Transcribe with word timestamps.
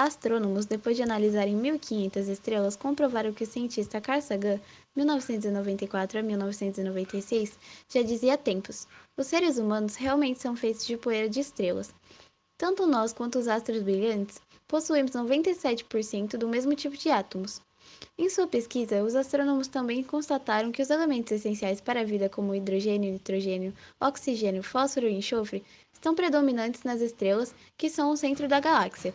Astrônomos, 0.00 0.64
depois 0.64 0.96
de 0.96 1.02
analisarem 1.02 1.60
1.500 1.60 2.28
estrelas, 2.28 2.76
comprovaram 2.76 3.32
que 3.32 3.42
o 3.42 3.46
cientista 3.46 4.00
Carl 4.00 4.22
Sagan, 4.22 4.60
1994 4.94 6.20
a 6.20 6.22
1996, 6.22 7.58
já 7.92 8.00
dizia 8.02 8.34
há 8.34 8.36
tempos: 8.36 8.86
os 9.16 9.26
seres 9.26 9.58
humanos 9.58 9.96
realmente 9.96 10.40
são 10.40 10.54
feitos 10.54 10.86
de 10.86 10.96
poeira 10.96 11.28
de 11.28 11.40
estrelas. 11.40 11.92
Tanto 12.56 12.86
nós 12.86 13.12
quanto 13.12 13.40
os 13.40 13.48
astros 13.48 13.82
brilhantes 13.82 14.40
possuímos 14.68 15.10
97% 15.10 16.36
do 16.36 16.46
mesmo 16.46 16.76
tipo 16.76 16.96
de 16.96 17.10
átomos. 17.10 17.60
Em 18.16 18.30
sua 18.30 18.46
pesquisa, 18.46 19.02
os 19.02 19.16
astrônomos 19.16 19.66
também 19.66 20.04
constataram 20.04 20.70
que 20.70 20.80
os 20.80 20.90
elementos 20.90 21.32
essenciais 21.32 21.80
para 21.80 22.02
a 22.02 22.04
vida, 22.04 22.28
como 22.28 22.54
hidrogênio, 22.54 23.10
nitrogênio, 23.10 23.74
oxigênio, 24.00 24.62
fósforo 24.62 25.08
e 25.08 25.14
enxofre, 25.14 25.64
estão 25.92 26.14
predominantes 26.14 26.84
nas 26.84 27.00
estrelas 27.00 27.52
que 27.76 27.90
são 27.90 28.12
o 28.12 28.16
centro 28.16 28.46
da 28.46 28.60
galáxia. 28.60 29.12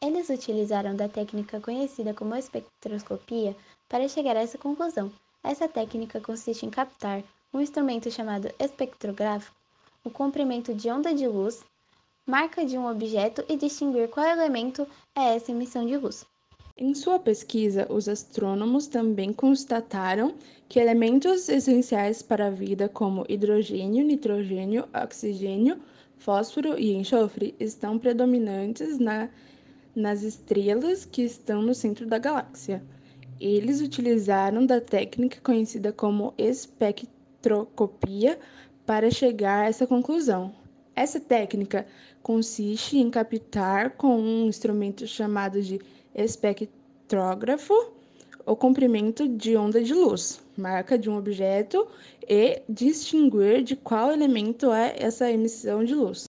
Eles 0.00 0.28
utilizaram 0.28 0.94
da 0.94 1.08
técnica 1.08 1.60
conhecida 1.60 2.14
como 2.14 2.36
espectroscopia 2.36 3.56
para 3.88 4.08
chegar 4.08 4.36
a 4.36 4.40
essa 4.40 4.56
conclusão. 4.56 5.10
Essa 5.42 5.66
técnica 5.66 6.20
consiste 6.20 6.64
em 6.64 6.70
captar 6.70 7.24
um 7.52 7.60
instrumento 7.60 8.08
chamado 8.10 8.48
espectrográfico, 8.60 9.56
o 10.04 10.10
comprimento 10.10 10.72
de 10.72 10.88
onda 10.88 11.12
de 11.12 11.26
luz, 11.26 11.64
marca 12.24 12.64
de 12.64 12.78
um 12.78 12.88
objeto 12.88 13.44
e 13.48 13.56
distinguir 13.56 14.08
qual 14.08 14.26
elemento 14.26 14.86
é 15.16 15.34
essa 15.34 15.50
emissão 15.50 15.84
de 15.84 15.96
luz. 15.96 16.24
Em 16.76 16.94
sua 16.94 17.18
pesquisa, 17.18 17.86
os 17.90 18.08
astrônomos 18.08 18.86
também 18.86 19.32
constataram 19.32 20.32
que 20.68 20.78
elementos 20.78 21.48
essenciais 21.48 22.22
para 22.22 22.46
a 22.46 22.50
vida, 22.50 22.88
como 22.88 23.26
hidrogênio, 23.28 24.06
nitrogênio, 24.06 24.88
oxigênio, 24.94 25.80
fósforo 26.18 26.78
e 26.78 26.94
enxofre, 26.94 27.52
estão 27.58 27.98
predominantes 27.98 29.00
na 29.00 29.28
nas 29.98 30.22
estrelas 30.22 31.04
que 31.04 31.22
estão 31.22 31.60
no 31.60 31.74
centro 31.74 32.06
da 32.06 32.18
galáxia. 32.18 32.82
Eles 33.40 33.80
utilizaram 33.80 34.64
da 34.64 34.80
técnica 34.80 35.38
conhecida 35.42 35.92
como 35.92 36.32
espectroscopia 36.38 38.38
para 38.86 39.10
chegar 39.10 39.64
a 39.64 39.68
essa 39.68 39.86
conclusão. 39.86 40.54
Essa 40.94 41.20
técnica 41.20 41.86
consiste 42.22 42.98
em 42.98 43.10
captar 43.10 43.90
com 43.90 44.18
um 44.18 44.46
instrumento 44.46 45.06
chamado 45.06 45.60
de 45.60 45.80
espectrógrafo 46.14 47.74
o 48.46 48.56
comprimento 48.56 49.28
de 49.28 49.56
onda 49.56 49.82
de 49.82 49.92
luz, 49.92 50.40
marca 50.56 50.98
de 50.98 51.10
um 51.10 51.18
objeto, 51.18 51.86
e 52.26 52.62
distinguir 52.68 53.62
de 53.62 53.76
qual 53.76 54.10
elemento 54.10 54.72
é 54.72 54.94
essa 54.98 55.30
emissão 55.30 55.84
de 55.84 55.94
luz. 55.94 56.27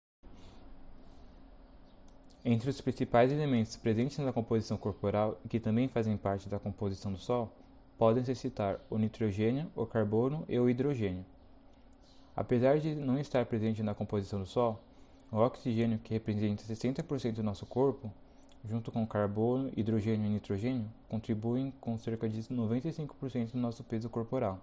Entre 2.51 2.67
os 2.67 2.81
principais 2.81 3.31
elementos 3.31 3.77
presentes 3.77 4.17
na 4.17 4.33
composição 4.33 4.75
corporal 4.75 5.39
e 5.45 5.47
que 5.47 5.59
também 5.59 5.87
fazem 5.87 6.17
parte 6.17 6.49
da 6.49 6.57
composição 6.57 7.11
do 7.11 7.19
Sol, 7.19 7.53
podem-se 7.95 8.33
citar 8.33 8.79
o 8.89 8.97
nitrogênio, 8.97 9.67
o 9.75 9.85
carbono 9.85 10.45
e 10.49 10.57
o 10.57 10.67
hidrogênio. 10.67 11.23
Apesar 12.35 12.79
de 12.79 12.95
não 12.95 13.19
estar 13.19 13.45
presente 13.45 13.83
na 13.83 13.93
composição 13.93 14.39
do 14.39 14.47
Sol, 14.47 14.81
o 15.31 15.37
oxigênio, 15.37 15.99
que 15.99 16.11
representa 16.11 16.63
60% 16.63 17.33
do 17.33 17.43
nosso 17.43 17.67
corpo, 17.67 18.11
junto 18.65 18.91
com 18.91 19.05
carbono, 19.05 19.71
hidrogênio 19.77 20.25
e 20.25 20.33
nitrogênio, 20.33 20.89
contribuem 21.07 21.71
com 21.79 21.99
cerca 21.99 22.27
de 22.27 22.41
95% 22.41 23.51
do 23.51 23.59
nosso 23.59 23.83
peso 23.83 24.09
corporal. 24.09 24.59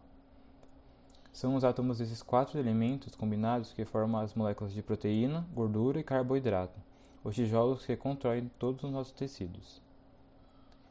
São 1.33 1.55
os 1.55 1.63
átomos 1.63 1.99
desses 1.99 2.21
quatro 2.21 2.59
elementos 2.59 3.15
combinados 3.15 3.73
que 3.73 3.85
formam 3.85 4.21
as 4.21 4.35
moléculas 4.35 4.75
de 4.75 4.83
proteína, 4.83 5.47
gordura 5.55 6.01
e 6.01 6.03
carboidrato 6.03 6.81
os 7.27 7.35
tijolos 7.35 7.85
que 7.85 7.97
constroem 7.97 8.49
todos 8.57 8.85
os 8.85 8.91
nossos 8.93 9.13
tecidos. 9.13 9.83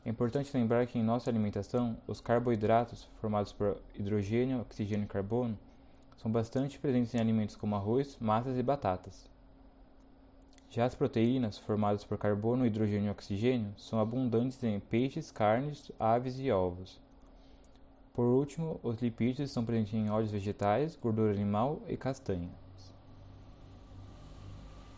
É 0.03 0.09
importante 0.09 0.51
lembrar 0.53 0.85
que 0.85 0.99
em 0.99 1.03
nossa 1.03 1.29
alimentação, 1.29 1.95
os 2.05 2.19
carboidratos, 2.19 3.07
formados 3.21 3.53
por 3.53 3.77
hidrogênio, 3.97 4.59
oxigênio 4.59 5.05
e 5.05 5.07
carbono, 5.07 5.57
são 6.17 6.29
bastante 6.29 6.77
presentes 6.77 7.15
em 7.15 7.19
alimentos 7.19 7.55
como 7.55 7.77
arroz, 7.77 8.17
massas 8.19 8.57
e 8.57 8.61
batatas. 8.61 9.29
Já 10.69 10.83
as 10.83 10.93
proteínas, 10.93 11.57
formadas 11.57 12.03
por 12.03 12.17
carbono, 12.17 12.65
hidrogênio 12.65 13.07
e 13.07 13.11
oxigênio, 13.11 13.71
são 13.77 14.01
abundantes 14.01 14.61
em 14.61 14.77
peixes, 14.77 15.31
carnes, 15.31 15.89
aves 15.97 16.37
e 16.37 16.51
ovos. 16.51 16.99
Por 18.13 18.25
último, 18.25 18.77
os 18.83 19.01
lipídios 19.01 19.51
são 19.51 19.63
presentes 19.63 19.93
em 19.93 20.09
óleos 20.09 20.31
vegetais, 20.31 20.97
gordura 20.97 21.31
animal 21.31 21.81
e 21.87 21.95
castanha. 21.95 22.64